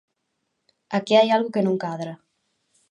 Aquí 0.97 1.13
hai 1.17 1.27
algo 1.31 1.53
que 1.53 1.65
non 1.65 1.81
cadra. 1.83 2.13